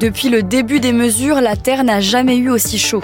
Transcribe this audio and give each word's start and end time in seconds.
Depuis 0.00 0.28
le 0.28 0.44
début 0.44 0.78
des 0.78 0.92
mesures, 0.92 1.40
la 1.40 1.56
Terre 1.56 1.82
n'a 1.82 2.00
jamais 2.00 2.36
eu 2.36 2.50
aussi 2.50 2.78
chaud. 2.78 3.02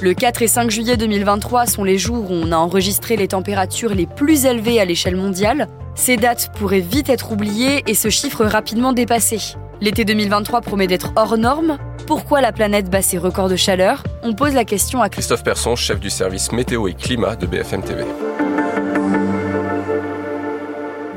Le 0.00 0.14
4 0.14 0.42
et 0.42 0.46
5 0.46 0.70
juillet 0.70 0.96
2023 0.96 1.66
sont 1.66 1.82
les 1.82 1.98
jours 1.98 2.30
où 2.30 2.34
on 2.34 2.52
a 2.52 2.56
enregistré 2.56 3.16
les 3.16 3.26
températures 3.26 3.92
les 3.92 4.06
plus 4.06 4.44
élevées 4.44 4.78
à 4.78 4.84
l'échelle 4.84 5.16
mondiale. 5.16 5.66
Ces 5.96 6.16
dates 6.16 6.52
pourraient 6.56 6.78
vite 6.78 7.08
être 7.08 7.32
oubliées 7.32 7.82
et 7.88 7.94
ce 7.94 8.08
chiffre 8.08 8.44
rapidement 8.44 8.92
dépassé. 8.92 9.56
L'été 9.80 10.04
2023 10.04 10.60
promet 10.60 10.86
d'être 10.86 11.10
hors 11.16 11.36
norme. 11.36 11.76
Pourquoi 12.06 12.40
la 12.40 12.52
planète 12.52 12.88
bat 12.88 13.02
ses 13.02 13.18
records 13.18 13.48
de 13.48 13.56
chaleur? 13.56 14.04
On 14.22 14.32
pose 14.32 14.54
la 14.54 14.64
question 14.64 15.02
à 15.02 15.08
Christophe 15.08 15.42
Persson, 15.42 15.74
chef 15.74 15.98
du 15.98 16.08
service 16.08 16.52
météo 16.52 16.86
et 16.86 16.94
climat 16.94 17.34
de 17.34 17.46
BFM 17.46 17.82
TV. 17.82 18.04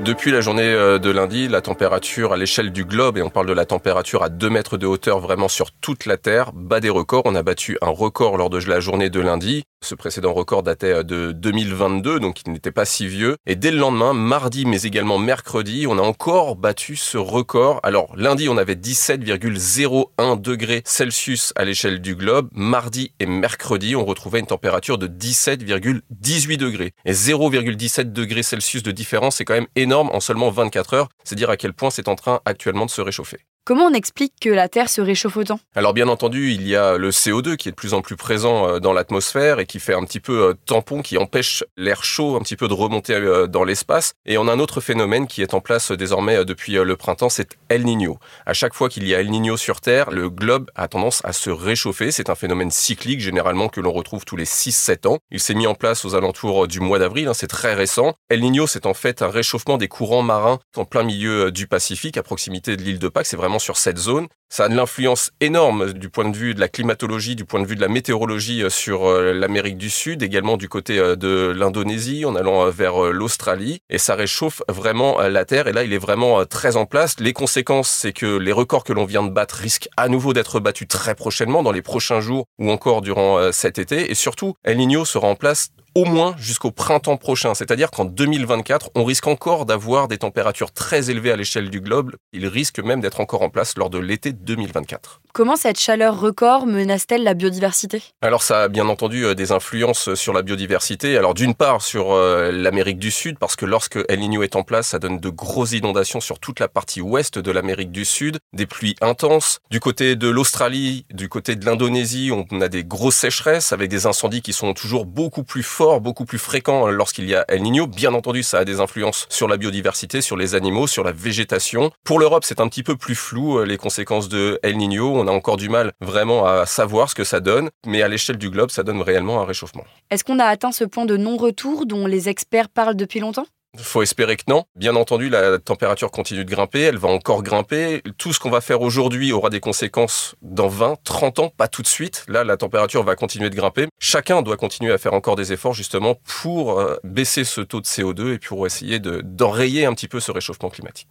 Depuis 0.04 0.32
la 0.32 0.42
journée 0.42 0.64
euh, 0.64 0.98
de 0.98 1.12
lundi, 1.12 1.48
la 1.48 1.62
température 1.62 2.34
à 2.34 2.38
l'échelle 2.38 2.72
du 2.72 2.86
globe, 2.86 3.20
et 3.20 3.22
on 3.22 3.30
parle 3.30 3.46
de 3.46 3.54
la 3.54 3.66
température 3.66 4.24
à 4.24 4.30
2 4.30 4.50
mètres 4.50 4.78
de 4.78 4.88
hauteur 4.88 5.20
vraiment 5.20 5.48
sur 5.48 5.72
toute 5.72 6.08
la 6.08 6.18
Terre, 6.18 6.54
bat 6.54 6.80
des 6.80 6.90
records. 6.90 7.22
On 7.26 7.36
a 7.36 7.44
battu 7.44 7.78
un 7.84 7.90
record 7.90 8.38
lors 8.38 8.50
de 8.50 8.58
la 8.68 8.80
journée 8.80 9.12
de 9.12 9.20
lundi. 9.20 9.62
Ce 9.84 9.96
précédent 9.96 10.34
record 10.34 10.64
datait 10.64 10.92
euh, 10.92 11.04
de 11.04 11.32
2022, 11.32 12.20
donc 12.20 12.42
il 12.46 12.52
n'était 12.52 12.72
pas 12.72 12.86
si 12.86 13.08
vieux. 13.08 13.36
Et 13.46 13.56
dès 13.56 13.70
le 13.70 13.78
lendemain, 13.78 14.14
mardi, 14.14 14.66
mais 14.66 14.82
également 14.82 15.20
mercredi, 15.20 15.86
on 15.88 16.00
a 16.00 16.02
encore 16.02 16.56
battu 16.56 16.96
ce 16.96 17.20
record. 17.20 17.80
Alors 17.84 18.12
lundi, 18.16 18.50
on 18.50 18.58
avait 18.58 18.76
17,01 18.76 20.42
degrés 20.42 20.82
Celsius 20.84 21.54
à 21.56 21.64
l'échelle 21.64 22.02
du 22.02 22.16
globe. 22.16 22.50
Mardi 22.54 23.14
et 23.20 23.28
mercredi, 23.28 23.96
on 23.96 24.06
retrouvait 24.06 24.40
une 24.40 24.48
température 24.48 24.98
de 24.98 25.08
17,18 25.08 26.58
degrés. 26.58 26.94
Et 27.06 27.14
0,17 27.14 28.12
degrés 28.12 28.44
Celsius 28.44 28.82
de 28.82 28.92
différence, 28.92 29.36
c'est 29.36 29.46
quand 29.46 29.54
même 29.54 29.68
énorme 29.76 29.91
en 30.00 30.20
seulement 30.20 30.50
24 30.50 30.94
heures. 30.94 31.10
C'est 31.24 31.36
dire 31.36 31.50
à 31.50 31.58
quel 31.58 31.74
point 31.74 31.90
c'est 31.90 32.08
en 32.08 32.16
train 32.16 32.42
actuellement 32.46 32.86
de 32.86 32.92
se 32.92 33.02
réchauffer. 33.02 33.40
Comment 33.64 33.86
on 33.86 33.94
explique 33.94 34.34
que 34.42 34.50
la 34.50 34.68
Terre 34.70 34.90
se 34.90 35.02
réchauffe 35.02 35.38
autant? 35.38 35.60
Alors 35.76 35.94
bien 35.94 36.08
entendu, 36.08 36.52
il 36.52 36.68
y 36.68 36.76
a 36.76 36.98
le 36.98 37.12
CO2 37.12 37.58
qui 37.58 37.70
est 37.70 37.72
de 37.72 37.76
plus 37.76 37.94
en 37.94 38.02
plus 38.02 38.16
présent 38.16 38.68
euh, 38.68 38.80
dans 38.80 38.92
l'atmosphère 38.92 39.60
et 39.60 39.68
qui 39.68 39.80
fait 39.80 39.94
un 39.94 40.04
petit 40.04 40.20
peu 40.20 40.46
euh, 40.46 40.54
tampon, 40.66 41.04
qui 41.04 41.20
empêche 41.20 41.64
l'air 41.78 42.04
chaud 42.04 42.36
un 42.36 42.40
petit 42.40 42.56
peu 42.56 42.68
de 42.68 42.74
remonter 42.74 43.14
euh, 43.14 43.46
dans 43.46 43.64
l'espace. 43.64 44.14
Et 44.26 44.40
on 44.40 44.48
a 44.48 44.52
un 44.54 44.58
autre 44.58 44.82
phénomène 44.82 45.28
qui 45.28 45.44
est 45.44 45.54
en 45.54 45.60
place 45.60 45.92
désormais 45.92 46.44
depuis 46.44 46.74
le 46.74 46.96
printemps, 46.96 47.30
c'est 47.30 47.56
El 47.70 47.86
Niño. 47.86 48.18
À 48.48 48.54
chaque 48.54 48.74
fois 48.74 48.90
qu'il 48.90 49.08
y 49.08 49.14
a 49.14 49.20
El 49.20 49.30
Niño 49.30 49.58
sur 49.58 49.80
Terre, 49.80 50.10
le 50.10 50.32
globe 50.32 50.72
a 50.74 50.88
tendance 50.88 51.24
à 51.24 51.32
se 51.32 51.52
réchauffer. 51.52 52.10
C'est 52.10 52.32
un 52.32 52.36
phénomène 52.36 52.72
cyclique 52.72 53.20
généralement 53.20 53.70
que 53.70 53.80
l'on 53.80 53.92
retrouve 53.92 54.26
tous 54.26 54.38
les 54.38 54.46
6-7 54.46 55.08
ans. 55.08 55.20
Il 55.30 55.40
s'est 55.40 55.54
mis 55.54 55.68
en 55.68 55.76
place 55.76 56.04
aux 56.04 56.16
alentours 56.16 56.68
du 56.68 56.80
mois 56.80 56.98
d'avril, 56.98 57.28
hein, 57.28 57.36
c'est 57.36 57.46
très 57.46 57.76
récent. 57.76 58.16
El 58.30 58.42
Niño, 58.42 58.66
c'est 58.66 58.88
en 58.88 58.96
fait 58.96 59.22
un 59.22 59.30
réchauffement 59.30 59.78
des 59.78 59.88
courants 59.88 60.24
marins 60.24 60.58
en 60.76 60.86
plein 60.86 61.04
milieu 61.04 61.52
du 61.52 61.68
Pacifique, 61.68 62.18
à 62.18 62.24
proximité 62.24 62.76
de 62.76 62.82
l'île 62.82 62.98
de 62.98 63.08
Pâques. 63.08 63.28
C'est 63.28 63.38
vraiment 63.38 63.51
sur 63.60 63.78
cette 63.78 63.98
zone. 63.98 64.28
Ça 64.54 64.66
a 64.66 64.68
de 64.68 64.76
l'influence 64.76 65.32
énorme 65.40 65.94
du 65.94 66.10
point 66.10 66.30
de 66.30 66.36
vue 66.36 66.54
de 66.54 66.60
la 66.60 66.68
climatologie, 66.68 67.38
du 67.38 67.46
point 67.46 67.62
de 67.62 67.66
vue 67.66 67.78
de 67.78 67.82
la 67.82 67.88
météorologie 67.88 68.64
euh, 68.64 68.70
sur 68.70 69.06
euh, 69.06 69.32
l'Amérique 69.32 69.78
du 69.78 69.90
Sud, 69.90 70.24
également 70.24 70.58
du 70.58 70.68
côté 70.68 71.00
euh, 71.00 71.16
de 71.16 71.54
l'Indonésie, 71.56 72.26
en 72.26 72.36
allant 72.36 72.70
vers 72.70 73.02
l'Australie. 73.14 73.80
Et 73.90 73.98
ça 73.98 74.14
réchauffe 74.14 74.62
vraiment 74.68 75.22
la 75.22 75.46
Terre. 75.46 75.68
Et 75.68 75.72
là, 75.72 75.84
il 75.84 75.94
est 75.94 75.98
vraiment 75.98 76.46
très 76.46 76.76
en 76.76 76.86
place. 76.86 77.16
Les 77.22 77.32
conséquences, 77.32 77.90
c'est 77.90 78.12
que 78.12 78.38
les 78.38 78.52
records 78.52 78.84
que 78.84 78.92
l'on 78.92 79.06
vient 79.06 79.24
de 79.24 79.30
battre 79.30 79.56
risquent 79.56 79.88
à 79.96 80.10
nouveau 80.10 80.34
d'être 80.34 80.60
battus 80.60 80.90
très 80.90 81.16
prochainement, 81.16 81.64
dans 81.64 81.72
les 81.72 81.82
prochains 81.82 82.20
jours 82.20 82.46
ou 82.60 82.72
encore 82.72 83.02
durant 83.02 83.54
cet 83.54 83.80
été. 83.80 84.12
Et 84.12 84.16
surtout, 84.16 84.56
El 84.64 84.78
Niño 84.78 85.06
sera 85.06 85.28
en 85.28 85.36
place 85.36 85.70
au 85.96 86.06
moins 86.06 86.36
jusqu'au 86.38 86.72
printemps 86.72 87.18
prochain. 87.18 87.54
C'est-à-dire 87.54 87.92
qu'en 87.92 88.06
2024, 88.06 88.92
on 88.96 89.04
risque 89.04 89.28
encore 89.28 89.66
d'avoir 89.66 90.08
des 90.08 90.18
températures 90.18 90.72
très 90.72 91.10
élevées 91.10 91.32
à 91.32 91.36
l'échelle 91.36 91.70
du 91.70 91.82
globe. 91.82 92.16
Il 92.34 92.48
risque 92.48 92.80
même 92.80 93.02
d'être 93.02 93.20
encore 93.20 93.42
en 93.42 93.50
place 93.50 93.78
lors 93.78 93.90
de 93.90 93.98
l'été 93.98 94.34
2024. 94.34 95.22
Comment 95.34 95.56
cette 95.56 95.80
chaleur 95.80 96.20
record 96.20 96.66
menace-t-elle 96.68 97.24
la 97.24 97.34
biodiversité? 97.34 98.04
Alors 98.22 98.44
ça 98.44 98.64
a 98.64 98.68
bien 98.68 98.90
entendu 98.90 99.26
euh, 99.26 99.34
des 99.34 99.54
influences 99.54 100.14
sur 100.14 100.34
la 100.34 100.42
biodiversité. 100.42 101.18
Alors 101.18 101.34
d'une 101.34 101.56
part 101.56 101.82
sur 101.82 102.12
euh, 102.12 102.52
l'Amérique 102.52 103.00
du 103.00 103.12
Sud, 103.12 103.40
parce 103.40 103.56
que 103.56 103.66
lorsque 103.66 103.98
El 104.10 104.20
Niño 104.20 104.44
est 104.44 104.58
en 104.58 104.64
place, 104.64 104.90
ça 104.90 105.00
donne 105.00 105.20
de 105.20 105.30
grosses 105.30 105.72
inondations 105.72 106.20
sur 106.20 106.40
toute 106.40 106.60
la 106.60 106.68
partie 106.68 107.00
ouest 107.00 107.40
de 107.40 107.52
l'Amérique 107.52 107.92
du 107.92 108.04
Sud, 108.04 108.40
des 108.52 108.66
pluies 108.66 108.96
intenses. 109.00 109.60
Du 109.70 109.80
côté 109.80 110.18
de 110.18 110.28
l'Australie, 110.28 111.06
du 111.14 111.30
côté 111.30 111.56
de 111.56 111.66
l'Indonésie, 111.66 112.32
on 112.32 112.60
a 112.60 112.68
des 112.68 112.84
grosses 112.84 113.16
sécheresses 113.16 113.72
avec 113.72 113.90
des 113.90 114.06
incendies 114.08 114.42
qui 114.42 114.52
sont 114.52 114.74
toujours 114.74 115.06
beaucoup 115.06 115.44
plus 115.44 115.64
forts, 115.64 115.81
beaucoup 116.00 116.26
plus 116.26 116.38
fréquents 116.38 116.88
lorsqu'il 116.88 117.28
y 117.28 117.36
a 117.36 117.46
El 117.48 117.64
Niño. 117.64 117.88
Bien 117.88 118.14
entendu, 118.14 118.44
ça 118.44 118.60
a 118.60 118.66
des 118.66 118.80
influences 118.80 119.26
sur 119.30 119.48
la 119.48 119.58
biodiversité, 119.58 120.22
sur 120.22 120.38
les 120.38 120.56
animaux, 120.56 120.88
sur 120.88 121.04
la 121.04 121.12
végétation. 121.12 121.92
Pour 122.04 122.20
l'Europe, 122.20 122.44
c'est 122.46 122.60
un 122.60 122.68
petit 122.68 122.84
peu 122.84 122.96
plus 122.96 123.16
flou 123.16 123.58
euh, 123.58 123.66
les 123.66 123.78
conséquences 123.78 124.30
de 124.30 124.60
El 124.64 124.78
Niño 124.78 125.02
on 125.02 125.28
a 125.28 125.32
encore 125.32 125.58
du 125.58 125.70
mal 125.70 125.92
vraiment 126.02 126.46
à 126.46 126.66
savoir 126.66 127.10
ce 127.10 127.16
que 127.16 127.24
ça 127.24 127.40
donne, 127.40 127.70
mais 127.86 128.02
à 128.02 128.08
l'échelle 128.08 128.38
du 128.38 128.50
globe, 128.50 128.70
ça 128.70 128.84
donne 128.84 129.02
réellement 129.02 129.42
un 129.42 129.46
réchauffement. 129.46 129.84
Est-ce 130.10 130.24
qu'on 130.24 130.40
a 130.40 130.46
atteint 130.46 130.72
ce 130.72 130.84
point 130.84 131.06
de 131.06 131.18
non-retour 131.18 131.86
dont 131.86 132.08
les 132.08 132.30
experts 132.30 132.70
parlent 132.70 132.96
depuis 132.96 133.20
longtemps? 133.20 133.46
Faut 133.78 134.02
espérer 134.02 134.36
que 134.36 134.44
non. 134.48 134.64
Bien 134.76 134.96
entendu, 134.96 135.30
la 135.30 135.58
température 135.60 136.12
continue 136.12 136.44
de 136.44 136.50
grimper, 136.50 136.82
elle 136.82 136.98
va 136.98 137.10
encore 137.10 137.44
grimper. 137.44 138.02
Tout 138.18 138.34
ce 138.34 138.40
qu'on 138.40 138.50
va 138.50 138.62
faire 138.62 138.82
aujourd'hui 138.82 139.32
aura 139.32 139.50
des 139.50 139.60
conséquences 139.60 140.36
dans 140.42 140.68
20, 140.68 140.98
30 141.04 141.40
ans, 141.40 141.50
pas 141.56 141.68
tout 141.68 141.82
de 141.82 141.88
suite. 141.88 142.26
Là, 142.28 142.44
la 142.44 142.58
température 142.58 143.04
va 143.04 143.16
continuer 143.16 143.50
de 143.50 143.56
grimper. 143.56 143.88
Chacun 144.00 144.42
doit 144.42 144.58
continuer 144.58 144.92
à 144.92 144.98
faire 144.98 145.14
encore 145.14 145.36
des 145.36 145.54
efforts 145.54 145.74
justement 145.74 146.16
pour 146.42 146.80
euh, 146.80 146.98
baisser 147.04 147.44
ce 147.44 147.62
taux 147.62 147.82
de 147.82 147.86
CO2 147.86 148.34
et 148.34 148.40
pour 148.40 148.66
essayer 148.66 149.00
d'enrayer 149.00 149.86
un 149.86 149.94
petit 149.94 150.08
peu 150.08 150.20
ce 150.20 150.32
réchauffement 150.32 150.70
climatique. 150.70 151.08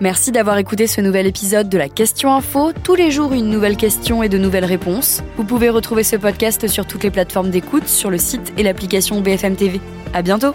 Merci 0.00 0.32
d'avoir 0.32 0.58
écouté 0.58 0.86
ce 0.86 1.00
nouvel 1.00 1.26
épisode 1.26 1.68
de 1.68 1.78
la 1.78 1.88
Question 1.88 2.34
Info. 2.34 2.72
Tous 2.82 2.94
les 2.94 3.10
jours, 3.10 3.32
une 3.32 3.48
nouvelle 3.48 3.76
question 3.76 4.22
et 4.22 4.28
de 4.28 4.36
nouvelles 4.36 4.64
réponses. 4.64 5.22
Vous 5.36 5.44
pouvez 5.44 5.70
retrouver 5.70 6.02
ce 6.02 6.16
podcast 6.16 6.68
sur 6.68 6.84
toutes 6.86 7.04
les 7.04 7.10
plateformes 7.10 7.50
d'écoute, 7.50 7.88
sur 7.88 8.10
le 8.10 8.18
site 8.18 8.52
et 8.58 8.64
l'application 8.64 9.20
BFM 9.20 9.56
TV. 9.56 9.80
À 10.12 10.22
bientôt! 10.22 10.54